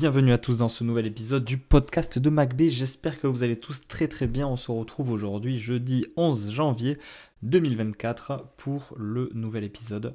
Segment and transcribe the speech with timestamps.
[0.00, 2.68] Bienvenue à tous dans ce nouvel épisode du podcast de MacB.
[2.68, 4.46] J'espère que vous allez tous très très bien.
[4.46, 6.98] On se retrouve aujourd'hui jeudi 11 janvier
[7.42, 10.14] 2024 pour le nouvel épisode.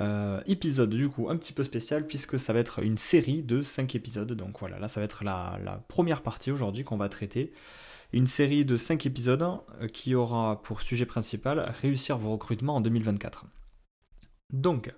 [0.00, 3.62] Euh, épisode du coup un petit peu spécial puisque ça va être une série de
[3.62, 4.30] 5 épisodes.
[4.30, 7.52] Donc voilà, là ça va être la, la première partie aujourd'hui qu'on va traiter.
[8.12, 12.80] Une série de 5 épisodes euh, qui aura pour sujet principal réussir vos recrutements en
[12.80, 13.46] 2024.
[14.52, 14.94] Donc,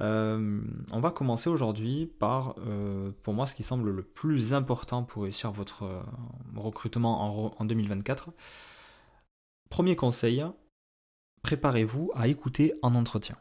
[0.00, 0.60] euh,
[0.92, 5.24] on va commencer aujourd'hui par, euh, pour moi, ce qui semble le plus important pour
[5.24, 6.00] réussir votre euh,
[6.54, 8.30] recrutement en, 2024.
[9.70, 10.44] Premier conseil,
[11.42, 13.34] préparez-vous à écouter en entretien.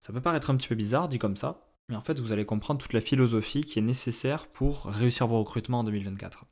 [0.00, 2.44] Ça peut paraître un petit peu bizarre dit comme ça, mais en fait vous allez
[2.44, 6.44] comprendre toute la philosophie qui est nécessaire pour réussir vos recrutements en 2024.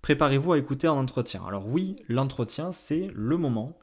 [0.00, 1.44] Préparez-vous à écouter en entretien.
[1.46, 3.78] Alors oui, l'entretien c'est le moment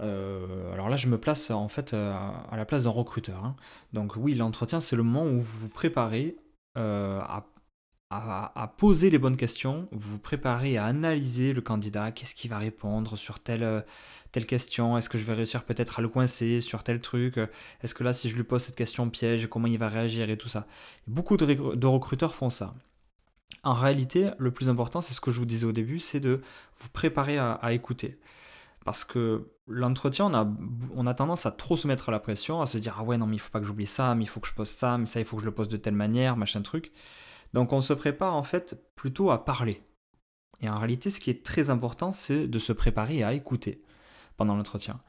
[0.00, 2.14] euh, alors là, je me place en fait euh,
[2.50, 3.44] à la place d'un recruteur.
[3.44, 3.56] Hein.
[3.92, 6.36] Donc oui, l'entretien, c'est le moment où vous vous préparez
[6.78, 7.46] euh, à,
[8.78, 13.16] poser les bonnes questions, vous vous préparez à analyser le candidat, qu'est-ce qu'il va répondre
[13.16, 13.84] sur telle,
[14.32, 17.38] telle question, est-ce que je vais réussir peut-être à le coincer sur tel truc,
[17.82, 20.36] est-ce que là, si je lui pose cette question piège, comment il va réagir et
[20.36, 20.66] tout ça.
[21.06, 22.74] Beaucoup de, recruteurs font ça.
[23.62, 26.40] En réalité, le plus important, c'est ce que je vous disais au début, c'est de
[26.80, 28.18] vous préparer à écouter.
[28.90, 30.26] Parce que l'entretien,
[30.96, 33.18] on a, tendance à trop se mettre à la pression, à se dire Ah ouais,
[33.18, 34.98] non, mais il faut pas que j'oublie ça, mais il faut que je pose ça,
[34.98, 36.90] mais ça, il faut que je le pose de telle manière, machin truc.
[37.52, 39.80] Donc on se prépare en fait plutôt à parler.
[40.60, 43.80] Et en réalité, ce qui est très important, c'est de se préparer à écouter
[44.36, 45.00] pendant l'entretien.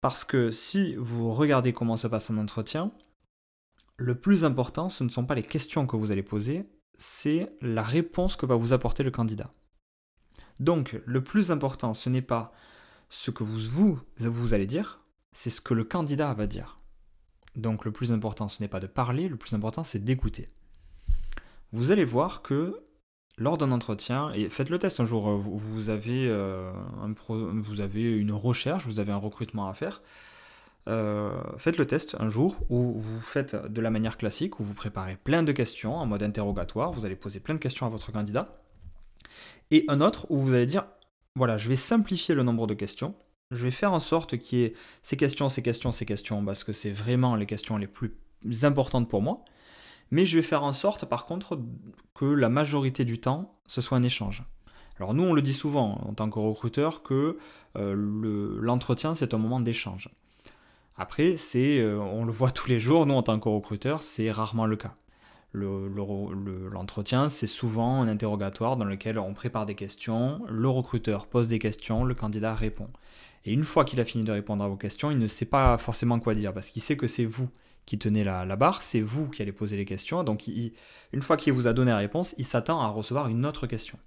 [0.00, 2.90] Parce que si vous regardez comment se passe un entretien,
[3.98, 6.68] le plus important, ce ne sont pas les questions que vous allez poser,
[6.98, 9.52] c'est la réponse que va vous apporter le candidat.
[10.60, 12.52] Donc, le plus important, ce n'est pas
[13.10, 15.00] ce que vous, allez dire,
[15.32, 16.76] c'est ce que le candidat va dire.
[17.56, 20.46] Donc, le plus important, ce n'est pas de parler, le plus important, c'est d'écouter.
[21.72, 22.82] Vous allez voir que
[23.36, 26.72] lors d'un entretien, et faites le test un jour, vous, avez, euh,
[27.28, 30.02] vous avez une recherche, vous avez un recrutement à faire.
[30.86, 34.74] Euh, faites le test un jour où vous faites de la manière classique, où vous
[34.74, 38.12] préparez plein de questions en mode interrogatoire, vous allez poser plein de questions à votre
[38.12, 38.63] candidat
[39.70, 40.86] et un autre où vous allez dire,
[41.36, 43.14] voilà, je vais simplifier le nombre de questions,
[43.50, 46.64] je vais faire en sorte qu'il y ait ces questions, ces questions, ces questions, parce
[46.64, 48.14] que c'est vraiment les questions les plus
[48.62, 49.44] importantes pour moi,
[50.10, 51.58] mais je vais faire en sorte par contre
[52.14, 54.44] que la majorité du temps, ce soit un échange.
[54.98, 57.38] Alors nous, on le dit souvent en tant que recruteur que
[57.76, 60.08] euh, l'entretien, c'est un moment d'échange.
[60.96, 64.30] Après, c'est, euh, on le voit tous les jours, nous en tant que recruteur, c'est
[64.30, 64.94] rarement le cas.
[65.54, 71.60] L'entretien, c'est souvent un interrogatoire dans lequel on prépare des questions, le recruteur pose des
[71.60, 72.90] questions, le candidat répond.
[73.44, 75.78] Et une fois qu'il a fini de répondre à vos questions, il ne sait pas
[75.78, 77.48] forcément quoi dire, parce qu'il sait que c'est vous
[77.86, 81.52] qui tenez la, barre, c'est vous qui allez poser les questions, donc une fois qu'il
[81.52, 83.98] vous a donné la réponse, il s'attend à recevoir une autre question.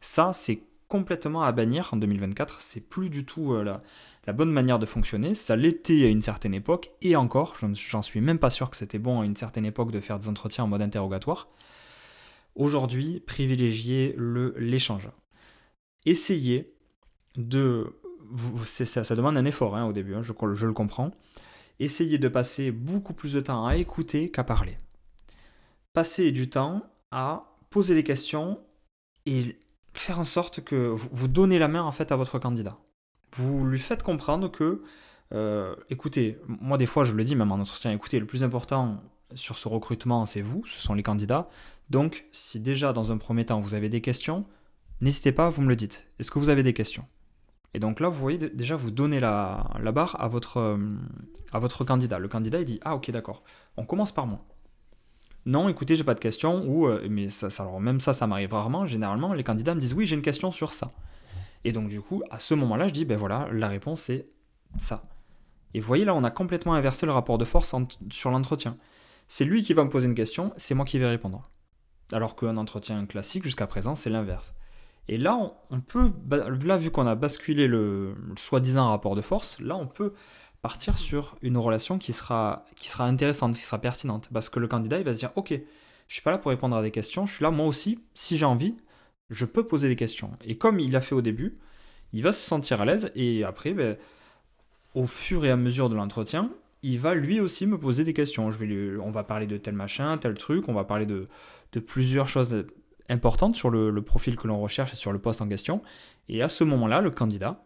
[0.00, 3.78] Ça, c'est complètement à bannir en 2024, c'est plus du tout euh,
[4.26, 5.34] la, bonne manière de fonctionner.
[5.34, 8.98] Ça l'était à une certaine époque, et encore, j'en suis même pas sûr que c'était
[8.98, 11.48] bon à une certaine époque de faire des entretiens en mode interrogatoire.
[12.54, 14.16] Aujourd'hui, privilégiez
[14.56, 15.10] l'échange.
[16.04, 16.66] Essayez
[17.36, 17.92] de...
[18.64, 21.12] Ça, ça, demande un effort hein, au début, hein, je, je le comprends.
[21.78, 24.78] Essayez de passer beaucoup plus de temps à écouter qu'à parler.
[25.92, 28.58] Passez du temps à poser des questions
[29.26, 29.56] et
[29.98, 32.76] faire en sorte que vous donnez la main en fait à votre candidat
[33.36, 34.80] vous lui faites comprendre que,
[35.32, 39.02] euh, écoutez, moi des fois je le dis même en entretien, écoutez, le plus important
[39.34, 41.48] sur ce recrutement, c'est vous, ce sont les candidats.
[41.90, 44.46] Donc, si déjà dans un premier temps vous avez des questions,
[45.00, 46.06] n'hésitez pas, vous me le dites.
[46.18, 47.04] Est-ce que vous avez des questions?
[47.74, 49.60] Et donc là, vous voyez, déjà vous donnez la,
[49.92, 50.78] barre à votre, euh,
[51.52, 52.18] à votre candidat.
[52.18, 53.42] Le candidat, il dit Ah, ok, d'accord,
[53.76, 54.44] on commence par moi.
[55.46, 57.48] Non, écoutez, j'ai pas de questions, ou, euh, mais ça,
[57.80, 58.84] même ça, ça m'arrive rarement.
[58.84, 60.90] Généralement, les candidats me disent Oui, j'ai une question sur ça.
[61.66, 64.28] Et donc du coup, à ce moment-là, je dis, ben voilà, la réponse c'est
[64.78, 65.02] ça.
[65.74, 67.74] Et vous voyez là, on a complètement inversé le rapport de force
[68.10, 68.76] sur l'entretien.
[69.26, 71.42] C'est lui qui va me poser une question, c'est moi qui vais répondre.
[72.12, 74.54] Alors qu'un entretien classique, jusqu'à présent, c'est l'inverse.
[75.08, 75.36] Et là,
[75.70, 80.12] on, peut, là, vu qu'on a basculé le, soi-disant rapport de force, là, on peut
[80.62, 84.28] partir sur une relation qui sera, qui sera intéressante, qui sera pertinente.
[84.32, 85.58] Parce que le candidat, il va se dire, ok,
[86.08, 88.36] je suis pas là pour répondre à des questions, je suis là moi aussi, si
[88.36, 88.76] j'ai envie,
[89.30, 90.32] je peux poser des questions.
[90.44, 91.58] Et comme il l'a fait au début,
[92.12, 93.96] il va se sentir à l'aise et après, ben,
[94.94, 96.50] au fur et à mesure de l'entretien,
[96.82, 98.50] il va lui aussi me poser des questions.
[98.50, 101.28] Je vais on va parler de tel machin, tel truc, on va parler de,
[101.80, 102.64] plusieurs choses
[103.08, 105.82] importantes sur le, profil que l'on recherche et sur le poste en question.
[106.28, 107.65] Et à ce moment-là, le candidat,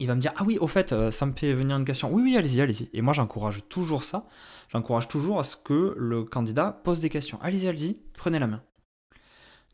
[0.00, 2.12] il va me dire Ah oui, au fait, euh, ça me fait venir une question.
[2.12, 2.88] Oui, oui, allez-y, allez-y.
[2.92, 4.26] Et moi, j'encourage toujours ça.
[4.70, 7.38] J'encourage toujours à ce que le candidat pose des questions.
[7.42, 8.62] Allez-y, allez-y, prenez la main.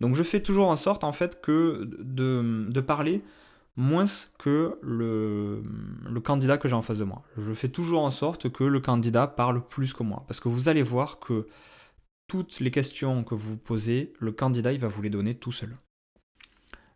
[0.00, 3.23] Donc je fais toujours en sorte, en fait, que de, parler
[3.76, 4.05] moins
[4.38, 5.62] que le,
[6.08, 7.23] le candidat que j'ai en face de moi.
[7.38, 10.25] Je fais toujours en sorte que le candidat parle plus que moi.
[10.26, 11.46] Parce que vous allez voir que
[12.26, 15.75] toutes les questions que vous posez, le candidat, il va vous les donner tout seul.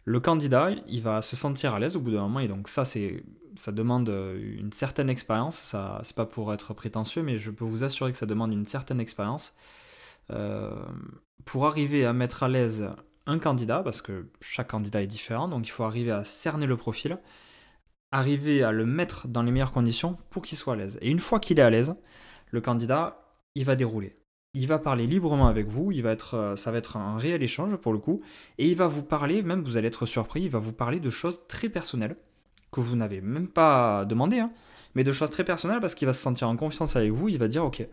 [0.05, 2.85] Le candidat, il va se sentir à l'aise au bout d'un moment, et donc ça,
[2.85, 3.23] c'est,
[3.57, 5.57] ça demande une certaine expérience.
[5.57, 8.67] Ça, c'est pas pour être prétentieux, mais je peux vous assurer que ça demande une
[8.67, 9.53] certaine expérience.
[10.31, 10.75] Euh,
[11.45, 12.89] pour arriver à mettre à l'aise
[13.27, 16.77] un candidat, parce que chaque candidat est différent, donc il faut arriver à cerner le
[16.77, 17.19] profil,
[18.13, 20.99] arriver à le mettre dans les meilleures conditions pour qu'il soit à l'aise.
[21.01, 21.95] Et une fois qu'il est à l'aise,
[22.51, 23.23] le candidat,
[23.55, 24.13] il va dérouler.
[24.55, 27.43] Il va parler librement avec vous, il va être, euh, ça va être un réel
[27.43, 28.21] échange pour le coup,
[28.59, 31.11] et il va vous parler, même vous allez être surpris, il va vous parler de
[31.11, 32.17] choses très personnelles
[32.73, 34.51] que vous n'avez même pas demandé, hein,
[34.95, 37.39] mais de choses très personnelles parce qu'il va se sentir en confiance avec vous, il
[37.39, 37.87] va dire ok,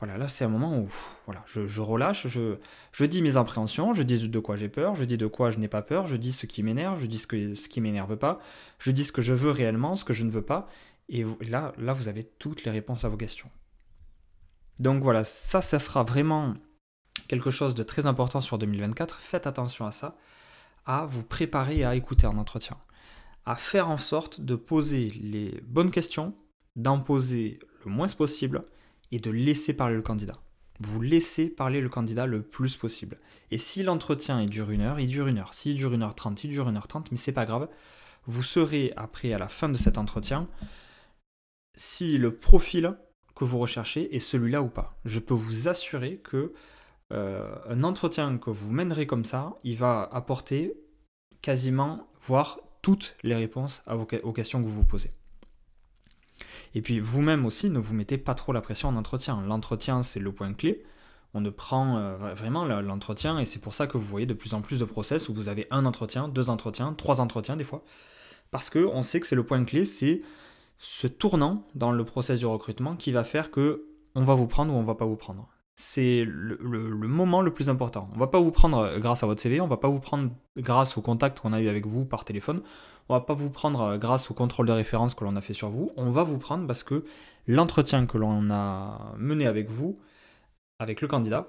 [0.00, 0.88] voilà, là c'est un moment où
[1.26, 5.16] voilà, je, relâche, je, dis mes appréhensions, je dis de quoi j'ai peur, je dis
[5.16, 7.54] de quoi je n'ai pas peur, je dis ce qui m'énerve, je dis ce, que,
[7.54, 8.38] ce qui m'énerve pas,
[8.78, 10.68] je dis ce que je veux réellement, ce que je ne veux pas,
[11.08, 13.48] et là, là vous avez toutes les réponses à vos questions.
[14.82, 16.54] Donc voilà, ça, ça sera vraiment
[17.28, 19.20] quelque chose de très important sur 2024.
[19.20, 20.16] Faites attention à ça,
[20.86, 22.76] à vous préparer à écouter un entretien,
[23.46, 26.34] à faire en sorte de poser les bonnes questions,
[26.74, 28.62] d'en poser le moins possible
[29.12, 30.34] et de laisser parler le candidat.
[30.80, 33.18] Vous laissez parler le candidat le plus possible.
[33.52, 35.54] Et si l'entretien dure une heure, il dure une heure.
[35.54, 37.68] S'il dure une heure trente, il dure une heure trente, mais c'est pas grave.
[38.26, 40.48] Vous serez après à la fin de cet entretien
[41.76, 42.96] si le profil
[43.42, 44.94] que vous recherchez est celui-là ou pas.
[45.04, 46.52] Je peux vous assurer que
[47.12, 50.74] euh, un entretien que vous mènerez comme ça, il va apporter
[51.40, 53.82] quasiment, voire toutes les réponses
[54.22, 55.10] aux questions que vous vous posez.
[56.76, 59.42] Et puis vous-même aussi, ne vous mettez pas trop la pression en entretien.
[59.42, 60.84] L'entretien, c'est le point clé.
[61.34, 64.54] On ne prend euh, vraiment l'entretien et c'est pour ça que vous voyez de plus
[64.54, 67.82] en plus de process où vous avez un entretien, deux entretiens, trois entretiens des fois.
[68.52, 70.20] Parce qu'on sait que c'est le point clé, c'est
[70.84, 74.74] ce tournant dans le process du recrutement qui va faire que on va vous prendre
[74.74, 76.58] ou on va pas vous prendre c'est le,
[77.08, 78.08] moment le plus important.
[78.14, 80.30] On va pas vous prendre euh, grâce à votre CV, on va pas vous prendre
[80.56, 82.62] grâce au contact qu'on a eu avec vous par téléphone,
[83.08, 85.54] on va pas vous prendre euh, grâce au contrôle de référence que l'on a fait
[85.54, 87.04] sur vous, on va vous prendre parce que
[87.46, 89.98] l'entretien que l'on a mené avec vous,
[90.78, 91.46] avec le candidat,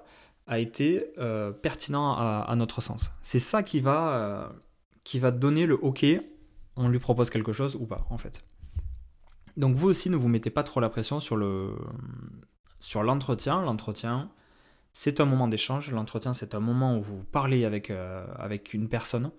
[0.47, 3.11] a été euh, pertinent à, notre sens.
[3.21, 4.49] C'est ça qui va,
[5.05, 6.05] qui va donner le OK,
[6.75, 8.43] on lui propose quelque chose ou pas en fait.
[9.57, 11.75] Donc vous aussi ne vous mettez pas trop la pression sur le,
[12.79, 13.61] sur l'entretien.
[13.61, 14.29] L'entretien,
[14.93, 15.91] c'est un moment d'échange.
[15.91, 18.25] L'entretien, c'est un moment où vous parlez avec, euh,
[18.73, 19.31] une personne.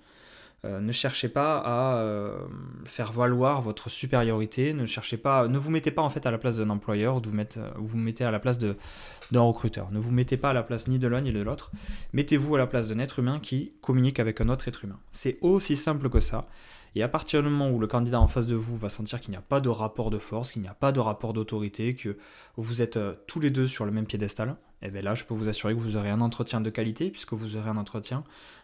[0.64, 2.38] Euh, ne cherchez pas à euh,
[2.84, 4.72] faire valoir votre supériorité.
[4.72, 7.84] Ne cherchez pas, ne vous mettez pas en fait à la place d'un employeur ou
[7.84, 9.90] vous mettez à la place d'un recruteur.
[9.92, 11.70] Ne vous mettez pas à la place ni de l'un ni de l'autre.
[12.14, 14.98] Mettez-vous à la place d'un être humain qui communique avec un autre être humain.
[15.12, 16.46] C'est aussi simple que ça.
[16.94, 19.32] Et à partir du moment où le candidat en face de vous va sentir qu'il
[19.32, 22.16] n'y a pas de rapport de force, qu'il n'y a pas de rapport d'autorité, que
[22.56, 25.24] vous êtes euh, tous les deux sur le même piédestal, et eh bien là, je
[25.24, 28.22] peux vous assurer que vous aurez un entretien de qualité, puisque vous aurez un entretien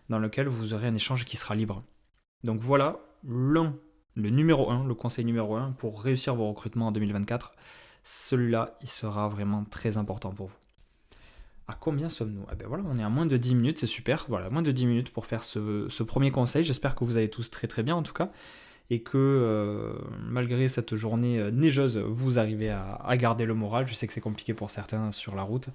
[0.08, 1.82] dans lequel vous aurez un échange qui sera libre.
[2.44, 3.74] Donc voilà l'un,
[4.14, 7.52] le numéro 1, le conseil numéro 1 pour réussir vos recrutements en 2024.
[8.04, 10.69] Celui-là, il sera vraiment très important pour vous
[11.70, 12.44] à combien sommes-nous?
[12.50, 14.26] Ah ben voilà, on est à moins de 10 minutes, c'est super.
[14.28, 16.64] Voilà, moins de 10 minutes pour faire ce, premier conseil.
[16.64, 18.30] J'espère que vous allez tous très très bien en tout cas.
[18.92, 19.92] Et que euh,
[20.28, 23.86] malgré cette journée euh, neigeuse, vous arrivez à, garder le moral.
[23.86, 25.68] Je sais que c'est compliqué pour certains sur la route.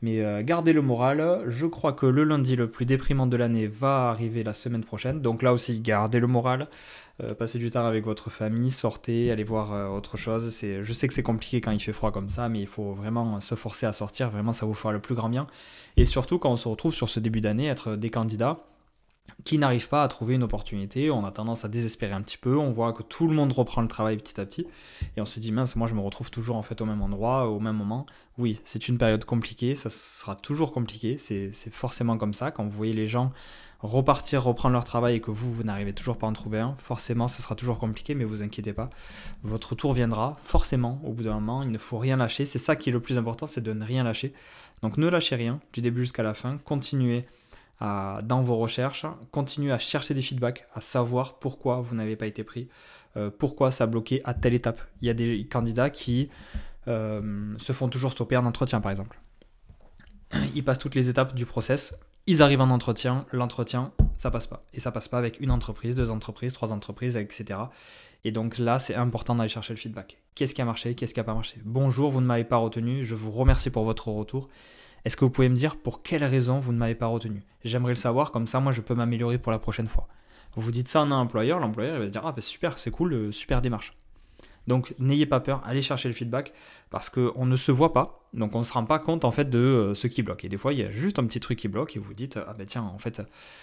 [0.00, 1.44] Mais euh, gardez le moral.
[1.48, 5.20] Je crois que le lundi le plus déprimant de l'année va arriver la semaine prochaine.
[5.20, 6.68] Donc là aussi, gardez le moral.
[7.38, 10.50] Passez du temps avec votre famille, sortez, allez voir autre chose.
[10.50, 12.94] C'est, je sais que c'est compliqué quand il fait froid comme ça, mais il faut
[12.94, 15.46] vraiment se forcer à sortir, vraiment ça vous fera le plus grand bien.
[15.96, 18.64] Et surtout quand on se retrouve sur ce début d'année, être des candidats
[19.44, 22.56] qui n'arrivent pas à trouver une opportunité, on a tendance à désespérer un petit peu,
[22.56, 24.66] on voit que tout le monde reprend le travail petit à petit,
[25.16, 27.48] et on se dit mince, moi je me retrouve toujours en fait au même endroit,
[27.48, 28.06] au même moment.
[28.38, 32.70] Oui, c'est une période compliquée, ça sera toujours compliqué, c'est forcément comme ça, quand vous
[32.70, 33.32] voyez les gens
[33.82, 36.76] repartir, reprendre leur travail et que vous, vous n'arrivez toujours pas à en trouver un,
[36.78, 38.90] forcément, ce sera toujours compliqué, mais vous inquiétez pas.
[39.42, 41.62] Votre tour viendra, forcément, au bout d'un moment.
[41.62, 42.46] Il ne faut rien lâcher.
[42.46, 44.32] C'est ça qui est le plus important, c'est de ne rien lâcher.
[44.82, 46.58] Donc ne lâchez rien, du début jusqu'à la fin.
[46.58, 47.26] Continuez
[48.22, 52.44] dans vos recherches, continuez à chercher des feedbacks, à savoir pourquoi vous n'avez pas été
[52.44, 52.68] pris,
[53.16, 54.80] euh, pourquoi ça a bloqué à telle étape.
[55.00, 56.28] Il y a des candidats qui
[56.86, 59.18] euh, se font toujours stopper en entretien, par exemple.
[60.54, 61.94] Ils passent toutes les étapes du process,
[62.28, 64.62] ils arrivent en entretien, l'entretien, ça passe pas.
[64.72, 67.58] Et ça passe pas avec une entreprise, deux entreprises, trois entreprises, etc.
[68.22, 70.18] Et donc là, c'est important d'aller chercher le feedback.
[70.36, 70.94] Qu'est-ce qui a marché?
[70.94, 71.60] Qu'est-ce qui n'a pas marché?
[71.64, 74.48] Bonjour, vous ne m'avez pas retenu, je vous remercie pour votre retour.
[75.04, 77.42] Est-ce que vous pouvez me dire pour quelle raison vous ne m'avez pas retenu?
[77.64, 80.06] J'aimerais le savoir, comme ça, moi, je peux m'améliorer pour la prochaine fois.
[80.54, 83.14] Vous dites ça à un employeur, l'employeur va se dire Ah, ben super, c'est cool,
[83.14, 83.94] euh, super démarche.
[84.66, 86.52] Donc n'ayez pas peur, allez chercher le feedback
[86.90, 89.50] parce qu'on ne se voit pas, donc on ne se rend pas compte en fait
[89.50, 90.44] de euh, ce qui bloque.
[90.44, 92.38] Et des fois, il y a juste un petit truc qui bloque et vous dites
[92.46, 93.22] ah ben tiens, en fait,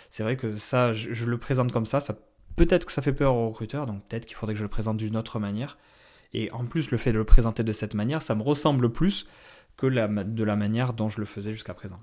[0.09, 2.15] c'est vrai que ça, je, le présente comme ça, ça
[2.55, 4.97] peut-être que ça fait peur aux recruteurs, donc peut-être qu'il faudrait que je le présente
[4.97, 5.77] d'une autre manière.
[6.33, 9.25] Et en plus, le fait de le présenter de cette manière, ça me ressemble plus
[9.87, 11.97] de la manière dont je le faisais jusqu'à présent.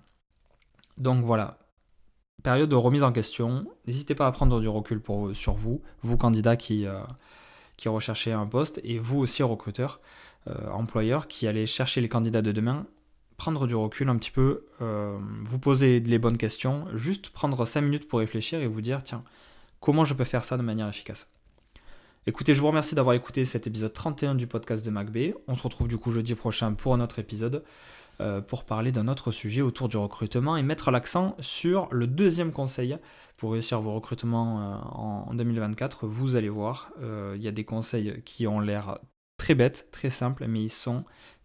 [0.99, 1.59] Donc voilà,
[2.47, 3.67] période de remise en question.
[3.89, 5.03] N'hésitez pas à prendre du recul
[5.33, 7.01] sur vous, vous candidats qui, euh,
[7.87, 10.01] recherchez un poste, et vous aussi recruteur,
[10.49, 12.87] euh, employeur, qui allez chercher les candidats de demain,
[13.37, 17.81] prendre du recul un petit peu, euh, vous poser les bonnes questions, juste prendre 5
[17.81, 19.25] minutes pour réfléchir et vous dire, tiens,
[19.81, 21.27] comment je peux faire ça de manière efficace?
[22.29, 25.35] Écoutez, je vous remercie d'avoir écouté cet épisode 31 du podcast de MacB.
[25.47, 27.63] On se retrouve du coup jeudi prochain pour un autre épisode.
[28.21, 32.51] Euh, pour parler d'un autre sujet autour du recrutement et mettre l'accent sur le deuxième
[32.51, 32.97] conseil
[33.37, 34.77] pour réussir vos recrutements euh,
[35.29, 36.07] en 2024.
[36.07, 38.97] Vous allez voir, euh, il y a des conseils qui ont l'air
[39.37, 41.05] très bêtes, très simples, mais ils sont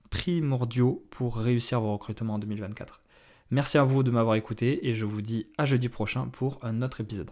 [0.10, 3.02] primordiaux pour réussir vos recrutements en 2024.
[3.52, 6.82] Merci à vous de m'avoir écouté et je vous dis à jeudi prochain pour un
[6.82, 7.32] autre épisode.